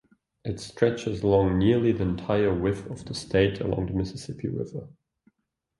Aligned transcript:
It 0.43 0.59
stretched 0.59 1.05
along 1.05 1.59
nearly 1.59 1.91
the 1.91 2.05
entire 2.05 2.51
width 2.51 2.87
of 2.87 3.05
the 3.05 3.13
state 3.13 3.61
along 3.61 3.85
the 3.85 3.93
Mississippi 3.93 4.47
River. 4.47 4.87